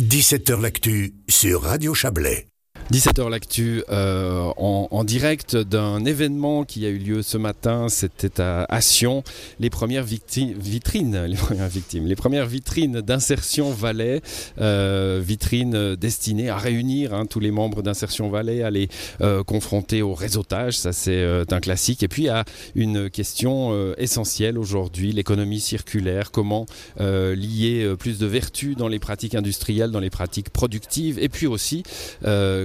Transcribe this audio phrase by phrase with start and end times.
[0.00, 2.48] 17h L'actu sur Radio Chablais.
[2.92, 8.42] 17h l'actu euh, en, en direct d'un événement qui a eu lieu ce matin, c'était
[8.42, 9.24] à, Sion,
[9.58, 14.20] les premières victi- vitrines, les premières victimes, les premières vitrines d'insertion Valais,
[14.60, 18.88] euh, vitrines destinées à réunir hein, tous les membres d'insertion Valais, à les
[19.22, 22.44] euh, confronter au réseautage, ça c'est euh, un classique, et puis à
[22.74, 26.66] une question euh, essentielle aujourd'hui, l'économie circulaire, comment
[27.00, 31.46] euh, lier plus de vertu dans les pratiques industrielles, dans les pratiques productives, et puis
[31.46, 31.82] aussi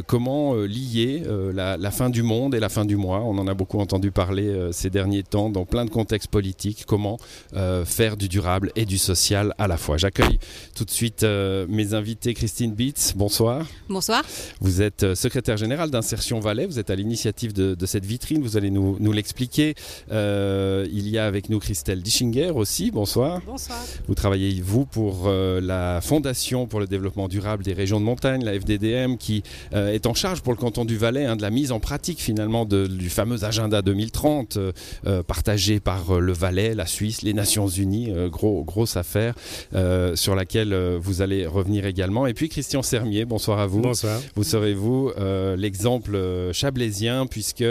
[0.10, 3.20] comment euh, lier euh, la, la fin du monde et la fin du mois.
[3.20, 6.86] On en a beaucoup entendu parler euh, ces derniers temps dans plein de contextes politiques.
[6.88, 7.20] Comment
[7.56, 9.98] euh, faire du durable et du social à la fois.
[9.98, 10.40] J'accueille
[10.76, 12.34] tout de suite euh, mes invités.
[12.34, 13.68] Christine Bitz, bonsoir.
[13.88, 14.24] Bonsoir.
[14.62, 16.66] Vous êtes euh, secrétaire générale d'Insertion Valais.
[16.66, 18.42] Vous êtes à l'initiative de, de cette vitrine.
[18.42, 19.76] Vous allez nous, nous l'expliquer.
[20.12, 22.90] Euh, il y a avec nous Christelle Dischinger aussi.
[22.90, 23.42] Bonsoir.
[23.46, 23.78] Bonsoir.
[24.08, 28.44] Vous travaillez, vous, pour euh, la Fondation pour le développement durable des régions de montagne,
[28.44, 31.50] la FDDM, qui euh, est en charge pour le canton du Valais hein, de la
[31.50, 34.72] mise en pratique finalement de- du fameux agenda 2030 euh,
[35.08, 38.12] euh, partagé par euh, le Valais, la Suisse, les Nations Unies.
[38.12, 39.34] euh, gros, grosse affaire
[39.76, 42.28] euh, sur laquelle vous allez revenir également.
[42.28, 43.82] Et puis Christian Sermier, bonsoir à vous.
[43.82, 44.20] Bonsoir.
[44.36, 45.12] Vous serez vous
[45.58, 46.18] l'exemple
[46.54, 47.64] chablaisien puisque,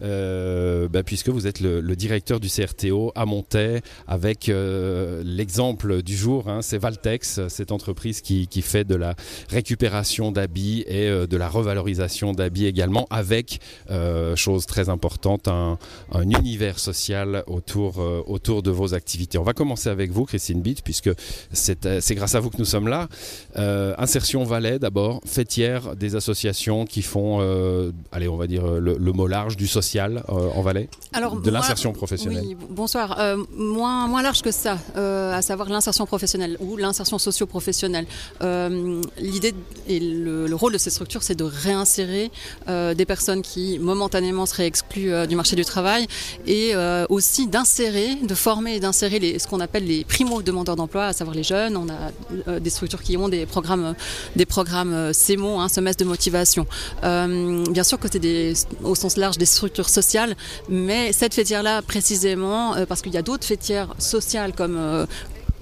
[0.00, 4.50] bah, puisque vous êtes le, le directeur du CRTO à Montaix avec
[5.24, 9.14] l'exemple du jour, hein, c'est Valtex, cette entreprise qui, qui fait de la
[9.48, 11.71] récupération d'habits et de la revalorisation
[12.32, 15.78] d'habits également avec, euh, chose très importante, un,
[16.12, 19.38] un univers social autour, euh, autour de vos activités.
[19.38, 21.10] On va commencer avec vous, Christine Bitt, puisque
[21.52, 23.08] c'est euh, c'est grâce à vous que nous sommes là.
[23.98, 27.40] Insertion Valais d'abord, fêtière des associations qui font,
[28.12, 31.92] allez, on va dire le, le mot large du social en Valais, Alors, de l'insertion
[31.92, 32.44] professionnelle.
[32.46, 33.18] Oui, bonsoir.
[33.56, 38.06] Moins, moins large que ça, à savoir l'insertion professionnelle ou l'insertion socio-professionnelle.
[38.42, 39.54] Euh, L'idée
[39.88, 42.30] et le, le rôle de ces structures, c'est de réinsérer
[42.68, 46.06] euh, des personnes qui momentanément seraient exclues euh, du marché du travail
[46.46, 51.04] et euh, aussi d'insérer, de former et d'insérer les- ce qu'on appelle les primo-demandeurs d'emploi,
[51.06, 51.76] à savoir les jeunes.
[51.76, 53.94] On a des structures qui ont des programmes,
[54.36, 56.66] des programmes CEMO, hein, semestre de motivation.
[57.02, 60.34] Bien sûr que c'est au sens large des structures sociales,
[60.68, 65.06] mais cette fêtière-là précisément, parce qu'il y a d'autres fêtières sociales comme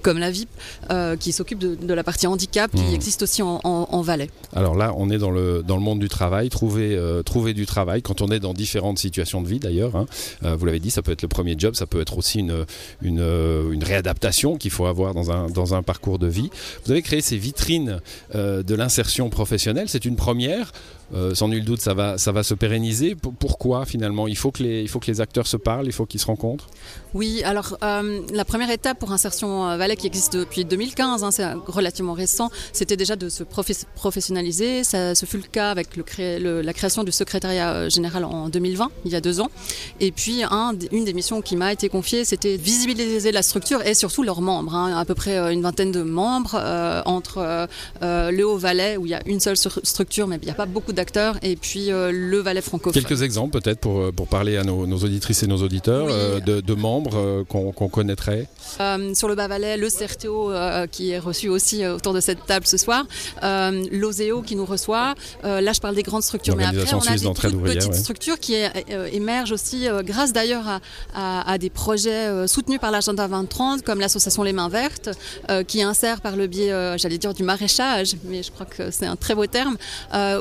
[0.01, 0.49] comme la VIP,
[0.91, 2.93] euh, qui s'occupe de, de la partie handicap, qui Mhm.
[2.93, 4.29] existe aussi en, en, en Valais.
[4.55, 7.65] Alors là, on est dans le, dans le monde du travail, trouver, euh, trouver du
[7.65, 9.95] travail, quand on est dans différentes situations de vie d'ailleurs.
[9.95, 10.05] hein.
[10.43, 12.65] Euh, vous l'avez dit, ça peut être le premier job, ça peut être aussi une,
[13.01, 13.19] une,
[13.71, 16.49] une réadaptation qu'il faut avoir dans un, dans un parcours de vie.
[16.85, 17.99] Vous avez créé ces vitrines
[18.33, 20.71] de l'insertion professionnelle, c'est une première.
[21.13, 23.15] Euh, sans nul doute, ça va, ça va se pérenniser.
[23.39, 24.27] Pourquoi finalement?
[24.27, 26.25] Il faut, que les, il faut que les acteurs se parlent, il faut qu'ils se
[26.25, 26.67] rencontrent
[27.13, 31.31] Oui, alors euh, la première étape pour Insertion euh, Valais, qui existe depuis 2015, hein,
[31.31, 34.83] c'est relativement récent, c'était déjà de se profes- professionnaliser.
[34.83, 39.21] Ce fut le cas avec la création du secrétariat général en 2020, il y a
[39.21, 39.49] deux ans.
[39.99, 43.93] Et puis, un, une des missions qui m'a été confiée, c'était visibiliser la structure et
[43.95, 44.75] surtout leurs membres.
[44.75, 44.95] hein.
[44.97, 46.55] à peu près une vingtaine de membres
[47.05, 47.67] entre
[48.01, 50.93] le Haut-Valais, où il y a une seule structure, mais il n'y a pas beaucoup
[50.93, 51.00] d'acteurs,
[51.41, 52.93] et puis euh, le Valais francophone.
[53.03, 56.11] Quelques exemples peut-être pour, euh, pour parler à nos, nos auditrices et nos auditeurs Oui.
[56.15, 58.47] euh, de, de membres euh, qu'on qu'on connaîtrait.
[58.79, 62.65] Euh, sur le Bas-Valais, le CRTO euh, qui est reçu aussi autour de cette table
[62.67, 63.05] ce soir,
[63.91, 65.15] l'OSEO qui nous reçoit.
[65.43, 67.97] Là, je parle des grandes structures, mais après, on a suisse des toutes petites ouais.
[67.97, 68.55] structures qui
[69.11, 70.79] émergent aussi grâce d'ailleurs à,
[71.13, 75.09] à- à des projets soutenus par l'agenda 2030, comme l'association Les Mains Vertes,
[75.67, 79.15] qui insère par le biais, j'allais dire, du maraîchage, mais je crois que c'est un
[79.15, 79.77] très beau terme,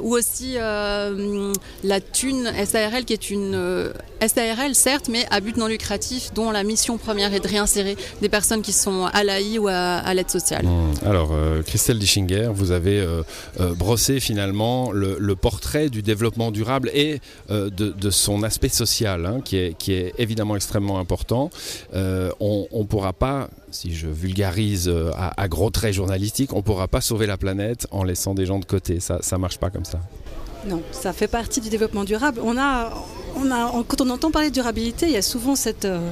[0.02, 1.52] ou aussi euh,
[1.84, 6.50] la Thune SARL, qui est une euh, SARL, certes, mais à but non lucratif, dont
[6.50, 10.30] la mission première est de réinsérer des personnes qui sont à l'AI ou à, l'aide
[10.30, 10.64] sociale.
[10.66, 11.06] Hmm.
[11.06, 13.06] Alors, euh, Christelle Dischinger, vous avez
[13.76, 20.14] brossé finalement le, portrait du développement durable et de, son aspect social, hein, qui, est,
[20.18, 21.50] évidemment extrêmement important.
[21.94, 27.00] On ne pourra pas, si je vulgarise à gros traits journalistiques, on ne pourra pas
[27.00, 29.00] sauver la planète en laissant des gens de côté.
[29.00, 30.00] Ça ne marche pas comme ça.
[30.66, 32.40] Non, ça fait partie du développement durable.
[33.88, 35.54] Quand on entend parler de durabilité, il y a souvent
[35.84, 36.10] euh,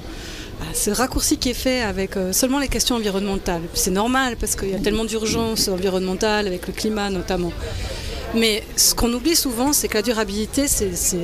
[0.73, 3.63] ce raccourci qui est fait avec euh, seulement les questions environnementales.
[3.75, 7.53] C'est normal parce qu'il y a tellement d'urgences environnementales avec le climat notamment.
[8.35, 11.19] Mais ce qu'on oublie souvent, c'est que la durabilité, c'est c'est-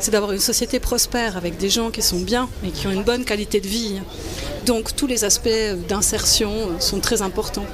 [0.00, 3.04] c'est d'avoir une société prospère avec des gens qui sont bien et qui ont une
[3.04, 4.00] bonne qualité de vie.
[4.66, 5.48] Donc tous les aspects
[5.88, 7.66] d'insertion sont très importants.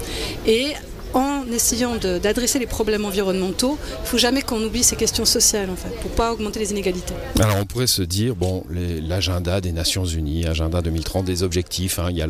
[0.46, 0.66] Et
[1.14, 5.70] en essayant d'adresser les problèmes environnementaux, il ne faut jamais qu'on oublie ces questions sociales
[5.70, 7.14] en fait, pour pas augmenter les inégalités.
[7.40, 12.08] Alors on pourrait se dire, bon, l'agenda des Nations Unies, agenda 2030, des objectifs, hein,
[12.10, 12.24] il, y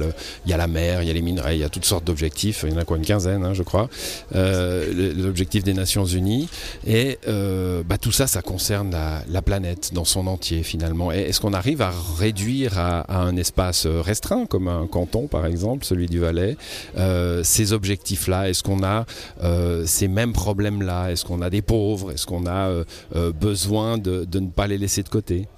[0.47, 2.65] y a la mer, il y a les minerais, il y a toutes sortes d'objectifs,
[2.67, 3.89] il y en a quoi une quinzaine, hein, je crois,
[4.35, 6.49] euh, l'objectif des Nations Unies,
[6.87, 11.11] et euh, bah, tout ça, ça concerne la, la, planète dans son entier finalement.
[11.11, 16.07] Est-ce qu'on arrive à réduire à, un espace restreint, comme un canton par exemple, celui
[16.07, 16.57] du Valais,
[16.97, 18.49] euh, ces objectifs-là?
[18.69, 19.05] Qu'on a
[19.43, 21.11] euh, ces mêmes problèmes-là?
[21.11, 22.12] Est-ce qu'on a des pauvres?
[22.12, 22.85] Est-ce qu'on a euh,
[23.17, 25.49] euh, besoin de, ne pas les laisser de côté?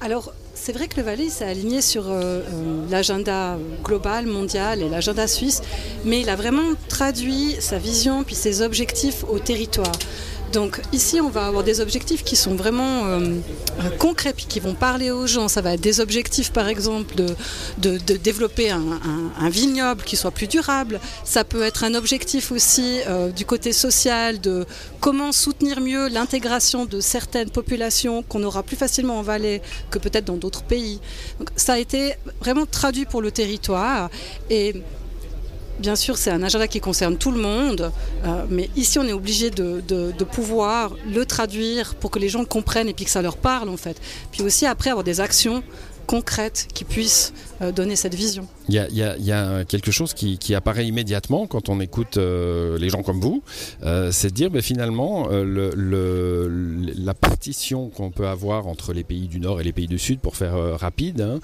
[0.00, 2.04] Alors, c'est vrai que le Valais s'est aligné sur
[2.90, 5.62] l'agenda global, mondial et l'agenda suisse,
[6.04, 9.92] mais il a vraiment traduit sa vision puis ses objectifs au territoire.
[10.54, 13.38] Donc ici, on va avoir des objectifs qui sont vraiment euh,
[13.98, 15.48] concrets, puis qui vont parler aux gens.
[15.48, 21.00] Ça va être des objectifs, par exemple, de, développer un, vignoble qui soit plus durable.
[21.24, 24.64] Ça peut être un objectif aussi euh, du côté social, de
[25.00, 29.60] comment soutenir mieux l'intégration de certaines populations qu'on aura plus facilement en Valais
[29.90, 31.00] que peut-être dans d'autres pays.
[31.40, 34.08] Donc, ça a été vraiment traduit pour le territoire.
[34.50, 34.82] Et
[35.78, 37.90] Bien sûr, c'est un agenda qui concerne tout le monde,
[38.24, 39.82] euh, mais ici, on est obligé de,
[40.32, 43.76] pouvoir le traduire pour que les gens comprennent et puis que ça leur parle, en
[43.76, 44.00] fait.
[44.30, 45.62] Puis aussi, après, avoir des actions
[46.04, 48.46] concrètes qui puissent euh, donner cette vision.
[48.68, 53.20] Il y, a, quelque chose qui, apparaît immédiatement quand on écoute euh, les gens comme
[53.20, 53.42] vous,
[53.82, 56.48] euh, c'est de dire ben, finalement le, le,
[56.96, 60.20] la partition qu'on peut avoir entre les pays du Nord et les pays du Sud,
[60.20, 61.40] pour faire rapide, hein,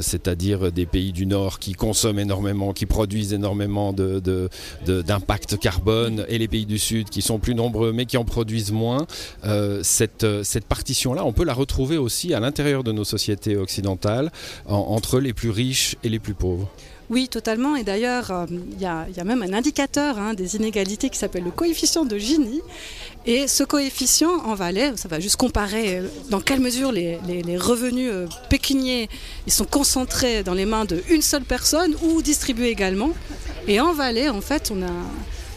[0.00, 6.48] c'est-à-dire des pays du Nord qui consomment énormément, qui produisent énormément d'impact carbone, et les
[6.48, 9.06] pays du Sud qui sont plus nombreux mais qui en produisent moins,
[9.82, 15.20] cette partition-là, on peut la retrouver aussi à l'intérieur de nos sociétés occidentales, en, entre
[15.20, 16.68] les plus riches et les plus pauvres.
[17.10, 17.76] Oui, totalement.
[17.76, 21.44] Et d'ailleurs, il euh, y, y, a même un indicateur hein, des inégalités qui s'appelle
[21.44, 22.62] le coefficient de Gini.
[23.26, 27.18] Et ce coefficient en Valais, ça va juste comparer euh, dans quelle mesure les
[27.58, 29.10] revenus euh, pécuniers
[29.46, 33.10] ils sont concentrés dans les mains d'une seule personne ou distribués également.
[33.68, 34.92] Et en Valais, en fait, on a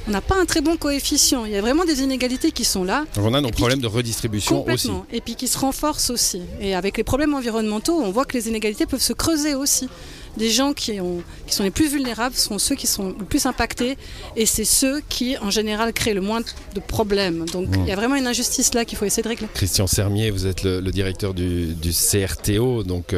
[0.08, 1.46] on n'a pas un très bon coefficient.
[1.46, 3.06] Il y a vraiment des inégalités qui sont là.
[3.16, 4.92] Donc on a nos problèmes de redistribution aussi.
[5.12, 6.42] Et puis qui se renforcent aussi.
[6.62, 9.90] Et avec les problèmes environnementaux, on voit que les inégalités peuvent se creuser aussi.
[10.38, 13.46] Les gens qui, ont, qui sont les plus vulnérables sont ceux qui sont le plus
[13.46, 13.98] impactés
[14.36, 17.46] et c'est ceux qui, en général, créent le moins de problèmes.
[17.52, 17.82] Donc mmh.
[17.84, 19.48] il y a vraiment une injustice là qu'il faut essayer de régler.
[19.54, 22.84] Christian Sermier, vous êtes le, le directeur du, du, CRTO.
[22.84, 23.16] Donc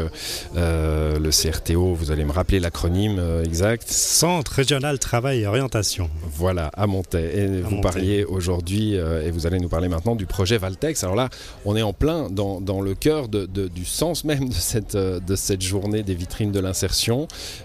[0.56, 6.10] euh, le CRTO, vous allez me rappeler l'acronyme euh, exact Centre régional travail et orientation.
[6.36, 7.32] Voilà, à Montaix.
[7.36, 11.04] Et à vous parliez aujourd'hui, euh, et vous allez nous parler maintenant du projet Valtex.
[11.04, 11.30] Alors là,
[11.66, 14.96] on est en plein dans, dans le cœur de, de, du sens même de cette,
[14.96, 17.07] de cette journée des vitrines de l'insertion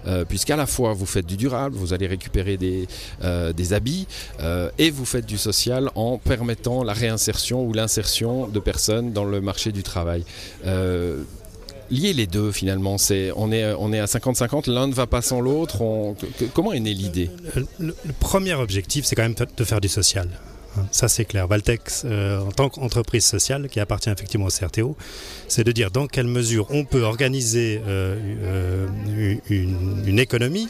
[0.07, 2.87] euh, puisqu'à la fois vous faites du durable, vous allez récupérer des,
[3.23, 4.07] euh, habits
[4.39, 9.25] euh, et vous faites du social en permettant la réinsertion ou l'insertion de personnes dans
[9.25, 10.23] le marché du travail.
[11.91, 12.95] Lier les deux finalement.
[13.35, 15.83] On est à 50 50 l'un ne va pas sans l'autre.
[16.53, 17.29] Comment est née l'idée?
[17.79, 20.27] Le premier objectif c'est quand même de faire du social
[20.91, 21.47] Ça c'est clair.
[21.47, 24.95] Valtex, euh, en tant qu'entreprise sociale qui appartient effectivement au CRTO,
[25.47, 30.67] c'est de dire dans quelle mesure on peut organiser euh, euh, une, économie,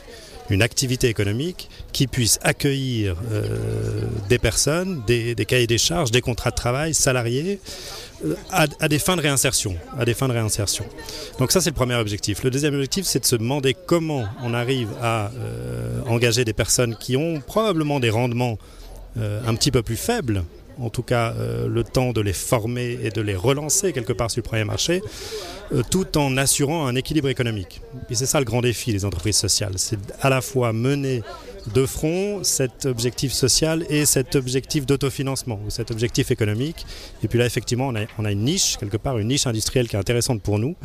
[0.49, 3.15] une activité économique qui puisse accueillir
[4.29, 7.59] des personnes, des, cahiers des charges, des contrats de travail, salariés,
[8.89, 9.75] des fins de réinsertion.
[9.97, 10.85] À des fins de réinsertion.
[11.39, 12.43] Donc ça c'est le premier objectif.
[12.43, 15.31] Le deuxième objectif c'est de se demander comment on arrive à
[16.07, 18.57] engager des personnes qui ont probablement des rendements
[19.17, 20.43] un petit peu plus faible
[20.79, 24.31] en tout cas euh, le temps de les former et de les relancer quelque part
[24.31, 25.01] sur le premier marché
[25.73, 27.81] euh, tout en assurant un équilibre économique.
[28.09, 31.21] Et c'est ça le grand défi des entreprises sociales c'est à la fois mener
[31.73, 36.85] de front cet objectif social et cet objectif d'autofinancement ou cet objectif économique.
[37.23, 39.87] Et puis là effectivement on a, on a une niche quelque part une niche industrielle
[39.87, 40.75] qui est intéressante pour nous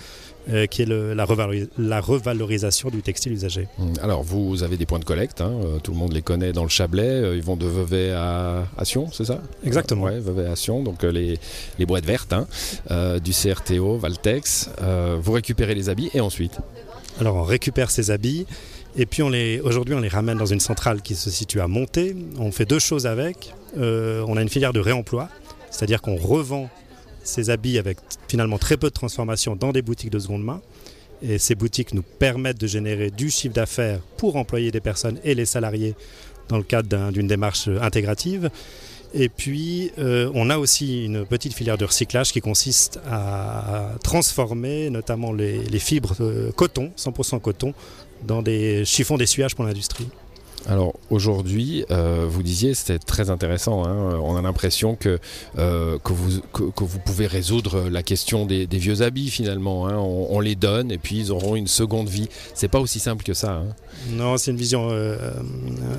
[0.51, 3.69] euh, qui est le, la, revaloris la revalorisation du textile usagé.
[3.79, 3.95] Mmh.
[4.03, 6.63] Alors vous avez des points de collecte, hein, euh, tout le monde les connaît dans
[6.63, 9.43] le Chablais, euh, ils vont de Vevey à, à Sion, c'est ça?
[9.65, 10.05] Exactement.
[10.05, 11.39] Ouais, Vevey à Sion, donc les,
[11.79, 12.47] les boîtes vertes hein,
[12.91, 16.59] euh, du CRTO, Valtex, euh, vous récupérez les habits et ensuite?
[17.21, 18.47] Alors on récupère ces habits
[18.97, 22.16] et puis aujourd'hui on les ramène dans une centrale qui se situe à monter.
[22.38, 23.54] On fait deux choses avec.
[23.76, 25.28] Euh, on a une filière de réemploi,
[25.71, 26.68] c'est-à-dire qu'on revend
[27.23, 30.61] ces habits avec finalement très peu de transformation dans des boutiques de seconde main.
[31.21, 35.35] Et ces boutiques nous permettent de générer du chiffre d'affaires pour employer des personnes et
[35.35, 35.95] les salariés
[36.49, 38.50] dans le cadre d'une un, démarche intégrative.
[39.14, 44.90] Et puis, euh, on a aussi une petite filière de recyclage qui consiste à transformer
[44.90, 47.73] notamment les, fibres euh, coton, 100% coton,
[48.25, 50.09] dans des chiffons d'essuyage pour l'industrie.
[50.67, 55.19] Alors aujourd'hui, euh, vous disiez, c'était très intéressant, hein, on a l'impression que,
[55.59, 59.87] euh, que, vous, que, que, vous pouvez résoudre la question des, des vieux habits finalement.
[59.87, 62.29] Hein, on, on, les donne et puis ils auront une seconde vie.
[62.55, 63.53] C'est pas aussi simple que ça.
[63.53, 63.69] Hein.
[64.11, 65.17] Non, c'est une vision euh,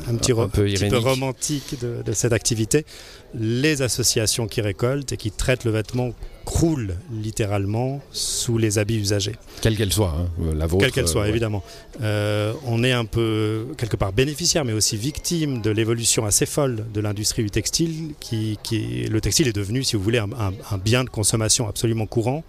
[0.07, 2.85] un, petit, un, peu, petit peu, romantique de, de cette activité.
[3.33, 6.11] Les associations qui récoltent et qui traitent le vêtement
[6.45, 9.35] croule littéralement sous les habits usagés.
[9.61, 10.83] Quelle qu'elle soit, hein, la vôtre.
[10.83, 11.63] Quelle qu'elle soit, euh, évidemment.
[12.01, 16.85] Euh, on est un peu, quelque part, bénéficiaire, mais aussi victime de l'évolution assez folle
[16.93, 18.13] de l'industrie du textile.
[18.19, 21.67] Qui, qui, le textile est devenu, si vous voulez, un, un, un bien de consommation
[21.67, 22.43] absolument courant,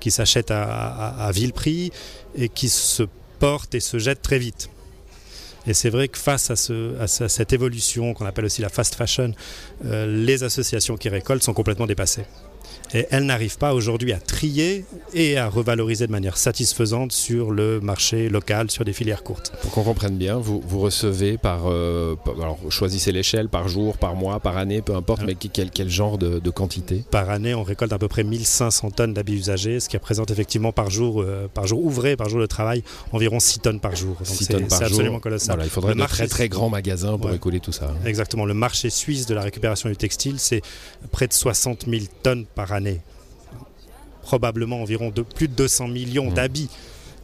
[0.00, 1.90] qui s'achète à, à, à vil prix
[2.36, 3.04] et qui se
[3.38, 4.70] porte et se jette très vite.
[5.66, 8.60] Et c'est vrai que face à, ce, à, ce, à cette évolution qu'on appelle aussi
[8.60, 9.32] la fast fashion,
[9.86, 12.26] euh, les associations qui récoltent sont complètement dépassées.
[12.94, 17.80] Et elles n'arrivent pas aujourd'hui à trier et à revaloriser de manière satisfaisante sur le
[17.80, 19.52] marché local, sur des filières courtes.
[19.62, 21.62] Pour qu'on comprenne bien, vous, vous recevez par...
[21.66, 25.88] Euh, alors, choisissez l'échelle, par jour, par mois, par année, peu importe, mais quel, quel
[25.88, 27.04] genre de, de, quantité?
[27.10, 30.72] Par année, on récolte à peu près 1500 tonnes d'habits usagés, ce qui représente effectivement
[30.72, 34.16] par jour, euh, par jour ouvré, par jour de travail, environ 6 tonnes par jour.
[34.22, 34.88] 6 tonnes par jour.
[34.88, 35.56] absolument colossal.
[35.56, 37.36] Voilà, il faudrait de très très grands magasins pour ouais.
[37.36, 37.92] écouler tout ça.
[38.04, 38.44] Exactement.
[38.44, 40.62] Le marché suisse de la récupération du textile, c'est
[41.10, 43.00] près de 60 000 tonnes par année
[44.22, 46.34] probablement environ de, plus de 200 millions mmh.
[46.34, 46.70] d'habits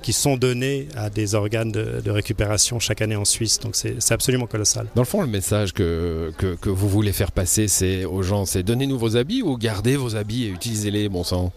[0.02, 3.58] qui sont donnés à des organes de, de, récupération chaque année en Suisse.
[3.60, 4.86] Donc c'est absolument colossal.
[4.94, 8.46] Dans le fond, le message que, que, que vous voulez faire passer c'est aux gens,
[8.46, 11.52] c'est donnez-nous vos habits ou gardez vos habits et utilisez-les, bon sang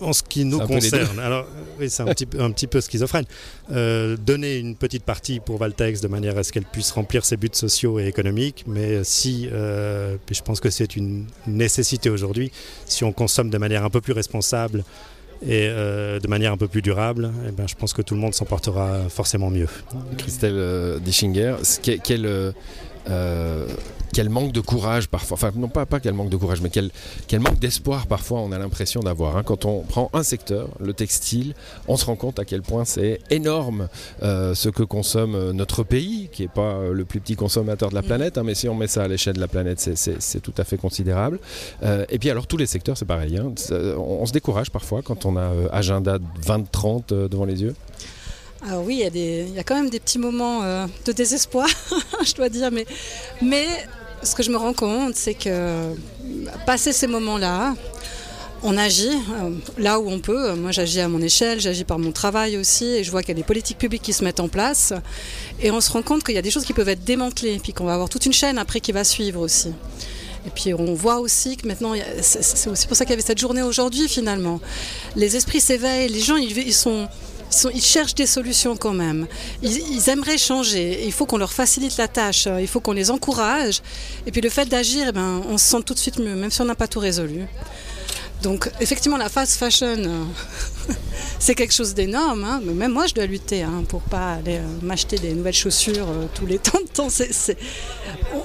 [0.00, 1.46] en ce qui nous concerne, alors
[1.78, 3.24] oui, c'est un petit, un petit peu schizophrène.
[3.72, 7.36] Euh, donner une petite partie pour Valtex de manière à ce qu'elle puisse remplir ses
[7.36, 12.52] buts sociaux et économiques, mais si, euh, je pense que c'est une nécessité aujourd'hui,
[12.86, 14.84] si on consomme de manière un peu plus responsable
[15.42, 18.20] et euh, de manière un peu plus durable, eh ben, je pense que tout le
[18.20, 19.68] monde s'en portera forcément mieux.
[20.16, 21.56] Christelle euh, Dischinger,
[22.02, 23.66] quel, euh,
[24.12, 26.90] quel manque de courage parfois, enfin non pas, pas quel manque de courage, mais quel,
[27.26, 29.36] quel manque d'espoir parfois on a l'impression d'avoir.
[29.36, 29.42] Hein.
[29.42, 31.54] Quand on prend un secteur, le textile,
[31.86, 33.88] on se rend compte à quel point c'est énorme
[34.22, 38.02] euh, ce que consomme notre pays, qui n'est pas le plus petit consommateur de la
[38.02, 40.64] planète, hein, mais si on met ça à l'échelle de la planète, c'est tout à
[40.64, 41.38] fait considérable.
[41.82, 43.36] Euh, et puis alors tous les secteurs, c'est pareil.
[43.36, 43.52] Hein.
[43.70, 47.74] On, on, se décourage parfois quand on a euh, agenda 20-30 euh, devant les yeux.
[48.66, 50.86] Alors oui, il y, a des, il y a quand même des petits moments euh,
[51.04, 51.68] de désespoir,
[52.24, 52.86] je dois dire, mais,
[53.40, 53.66] mais
[54.22, 55.94] ce que je me rends compte, c'est que
[56.66, 57.74] passer ces moments-là,
[58.62, 60.54] on agit euh, là où on peut.
[60.54, 63.32] Moi, j'agis à mon échelle, j'agis par mon travail aussi, et je vois qu'il y
[63.32, 64.92] a des politiques publiques qui se mettent en place,
[65.60, 67.72] et on se rend compte qu'il y a des choses qui peuvent être démantelées, puis
[67.72, 69.72] qu'on va avoir toute une chaîne après qui va suivre aussi.
[70.46, 73.38] Et puis on voit aussi que maintenant, c'est aussi pour ça qu'il y avait cette
[73.38, 74.60] journée aujourd'hui finalement.
[75.16, 77.08] Les esprits s'éveillent, les gens ils, ils sont
[77.74, 79.26] ils, cherchent des solutions quand même.
[79.62, 81.04] Ils, aimeraient changer.
[81.04, 82.48] Il faut qu'on leur facilite la tâche.
[82.60, 83.82] Il faut qu'on les encourage.
[84.26, 86.50] Et puis le fait d'agir, eh ben, on se sent tout de suite mieux, même
[86.50, 87.46] si on n'a pas tout résolu.
[88.42, 90.24] Donc effectivement, la fast fashion, euh,
[91.38, 92.44] c'est quelque chose d'énorme.
[92.44, 95.54] Hein, mais même moi, je dois lutter hein, pour pas aller euh, m'acheter des nouvelles
[95.54, 96.78] chaussures euh, tous les temps.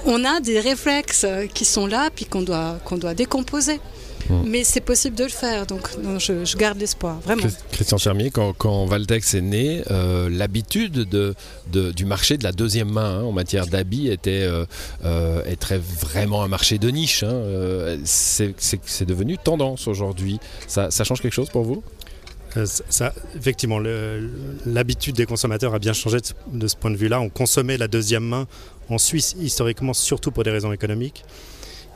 [0.06, 3.80] On a des réflexes qui sont là, puis qu'on doit, qu'on doit décomposer.
[4.28, 4.34] Mmh.
[4.46, 5.88] Mais c'est possible de le faire, donc
[6.18, 7.42] je, je, garde l'espoir, vraiment.
[7.72, 11.34] Christian Fermier, quand, quand Valtex est né, euh, l'habitude de,
[11.72, 14.64] de, du marché de la deuxième main hein, en matière d'habits était, euh,
[15.04, 17.22] euh, était vraiment un marché de niche.
[17.22, 20.38] Hein, c'est devenu tendance aujourd'hui.
[20.66, 21.82] Ça, ça change quelque chose pour vous?
[22.56, 23.80] Euh, ça, effectivement,
[24.64, 27.20] l'habitude des consommateurs a bien changé de, de ce point de vue-là.
[27.20, 28.46] On consommait la deuxième main
[28.88, 31.24] en Suisse historiquement, surtout pour des raisons économiques.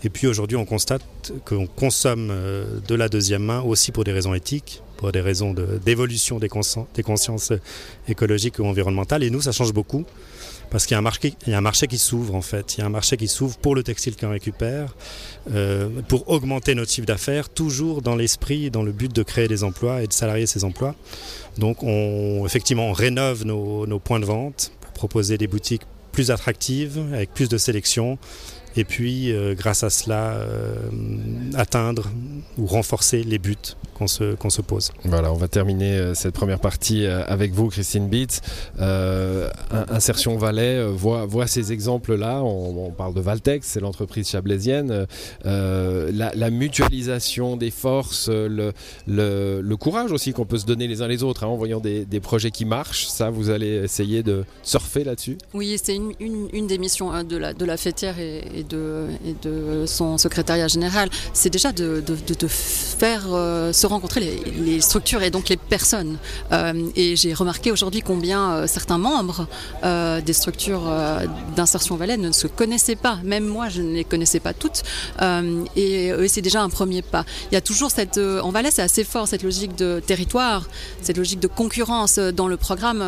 [0.04, 1.02] Et puis aujourd'hui, on constate
[1.44, 5.54] qu'on consomme euh, de la deuxième main aussi pour des raisons éthiques, pour des raisons
[5.84, 7.52] d'évolution de, des, consci des consciences
[8.08, 9.22] écologiques ou environnementales.
[9.22, 10.04] Et nous, ça change beaucoup
[10.70, 12.76] parce qu'il y a un marché, il y a un marché qui s'ouvre en fait.
[12.76, 14.94] Il y a un marché qui s'ouvre pour le textile qu'on récupère,
[15.52, 19.64] euh, pour augmenter notre chiffre d'affaires, toujours dans l'esprit, dans le but de créer des
[19.64, 20.94] emplois et de salarier ces emplois.
[21.56, 26.30] Donc, on, effectivement, on rénove nos, nos points de vente pour proposer des boutiques plus
[26.30, 28.18] attractives, avec plus de sélection
[28.78, 30.76] et puis euh, grâce à cela euh,
[31.54, 32.08] atteindre
[32.58, 33.56] ou renforcer les buts
[33.94, 34.92] qu'on se, qu se pose.
[35.04, 38.40] Voilà, on va terminer euh, cette première partie avec vous, Christine Beats.
[38.78, 39.50] Euh,
[39.90, 42.42] Insertion Valais voit, voit ces exemples-là.
[42.44, 45.06] On, on, parle de Valtex, c'est l'entreprise chablaisienne.
[45.44, 48.72] Euh, la, la, mutualisation des forces, le,
[49.06, 51.80] le, le courage aussi qu'on peut se donner les uns les autres hein, en voyant
[51.80, 53.06] des, des, projets qui marchent.
[53.06, 55.38] Ça, vous allez essayer de surfer là-dessus?
[55.54, 58.64] Oui, c'est une, une, une, des missions hein, de, la, de la fêtière et, et,
[58.68, 61.08] de, son secrétariat général.
[61.32, 62.02] C'est déjà de,
[62.48, 63.22] faire
[63.72, 66.18] se rencontrer les, structures et donc les personnes.
[66.52, 69.46] Euh, et j'ai remarqué aujourd'hui combien euh, certains membres
[69.84, 73.18] euh, des structures euh, d'insertion Valais ne se connaissaient pas.
[73.24, 74.82] Même moi, je ne les connaissais pas toutes.
[75.22, 77.24] Euh, et, et c'est déjà un premier pas.
[77.50, 78.18] Il y a toujours cette...
[78.18, 80.68] en Valais, c'est assez fort cette logique de territoire,
[81.02, 83.02] cette logique de concurrence dans le programme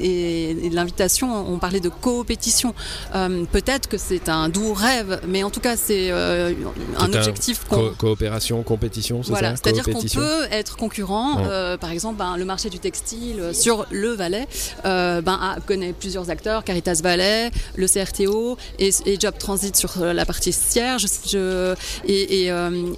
[0.00, 1.28] et, et l'invitation.
[1.48, 2.74] On parlait de coopétition.
[3.12, 7.64] Peut-être que c'est un doux rêve, mais en tout cas, c'est un objectif.
[7.68, 11.36] Co coopération, compétition, c'est voilà, ça C'est-à-dire qu'on peut être concurrent.
[11.36, 11.48] Ouais.
[11.48, 14.46] Euh, par exemple, ben, le marché du textile euh, sur le Valais
[14.84, 20.04] euh, ben, a, connaît plusieurs acteurs, Caritas Valais, le CRTO et, et Job Transit sur
[20.04, 21.06] la partie cierge.
[21.26, 21.74] Je,
[22.04, 22.52] et, et,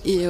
[0.05, 0.27] et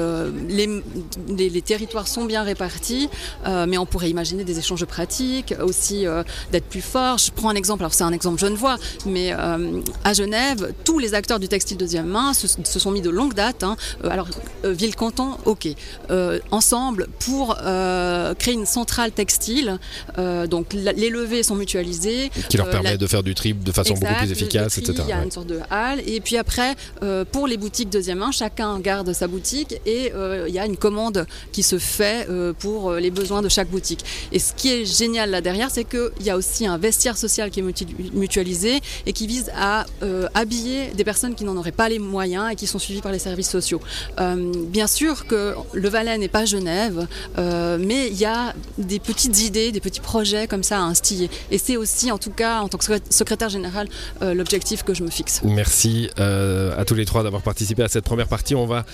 [0.49, 0.83] les,
[1.29, 3.09] les, les, territoires sont bien répartis,
[3.47, 6.05] mais on pourrait imaginer des échanges pratiques, aussi
[6.53, 7.19] d'être plus fort.
[7.19, 11.34] Je prends un exemple, alors c'est un exemple genevois, mais à Genève, tous les acteurs
[11.38, 13.62] du textile deuxième main se, se sont mis de longue date.
[13.62, 13.76] Hein.
[14.05, 14.29] alors,
[14.64, 15.69] ville-canton, ok.
[16.11, 19.79] Euh, ensemble pour euh, créer une centrale textile.
[20.19, 22.31] Euh, donc les levées sont mutualisées.
[22.49, 22.97] Qui leur permet la...
[22.97, 25.03] de faire du trip de façon exact, beaucoup plus efficace, tri, etc.
[25.07, 26.00] Il y a une sorte de halle.
[26.07, 26.75] Et puis après,
[27.33, 30.12] pour les boutiques deuxième main, chacun garde sa boutique et
[30.47, 34.05] il y a une commande qui se fait pour les besoins de chaque boutique.
[34.33, 37.50] Et ce qui est génial là derrière, c'est qu'il y a aussi un vestiaire social
[37.50, 39.87] qui est mutualisé et qui vise à
[40.35, 43.19] habiller des personnes qui n'en auraient pas les moyens et qui sont suivies par les
[43.19, 43.81] services sociaux.
[44.21, 47.07] Euh, bien sûr que le Valais n'est pas Genève,
[47.38, 51.31] euh, mais il y a des petites idées, des petits projets comme ça à instiller.
[51.50, 53.88] Et c'est aussi, en tout cas, en tant que secrétaire général,
[54.23, 55.40] euh, l'objectif que je me fixe.
[55.45, 58.54] Merci à tous les trois d'avoir participé à cette première partie.
[58.54, 58.85] On va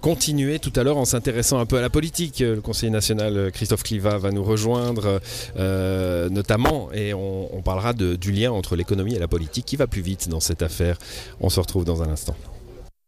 [0.00, 2.40] continuer tout à l'heure en s'intéressant un peu à la politique.
[2.40, 5.20] Le conseiller national Christophe Cliva va nous rejoindre
[5.56, 10.28] notamment et on, parlera du lien entre l'économie et la politique qui va plus vite
[10.28, 10.98] dans cette affaire.
[11.40, 12.36] On se retrouve dans un instant.